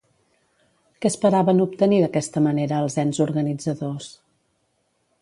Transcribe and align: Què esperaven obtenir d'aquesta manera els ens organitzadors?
Què 1.03 1.11
esperaven 1.13 1.61
obtenir 1.67 2.01
d'aquesta 2.05 2.45
manera 2.49 2.83
els 2.87 2.99
ens 3.07 3.23
organitzadors? 3.29 4.13